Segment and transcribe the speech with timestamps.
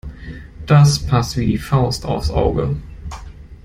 [0.65, 2.75] Das passt wie die Faust aufs Auge.